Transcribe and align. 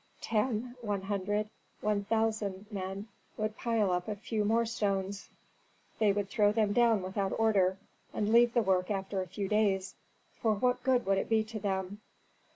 Ten, 0.21 0.73
one 0.81 1.03
hundred, 1.03 1.47
one 1.79 2.05
thousand 2.05 2.65
men 2.71 3.07
would 3.37 3.55
pile 3.55 3.91
up 3.91 4.07
a 4.07 4.15
few 4.15 4.43
more 4.43 4.65
stones. 4.65 5.29
They 5.99 6.11
would 6.11 6.27
throw 6.27 6.51
them 6.51 6.73
down 6.73 7.03
without 7.03 7.39
order, 7.39 7.77
and 8.11 8.31
leave 8.33 8.55
the 8.55 8.63
work 8.63 8.89
after 8.89 9.21
a 9.21 9.27
few 9.27 9.47
days, 9.47 9.93
for 10.33 10.55
what 10.55 10.81
good 10.81 11.05
would 11.05 11.19
it 11.19 11.29
be 11.29 11.43
to 11.43 11.59
them? 11.59 12.01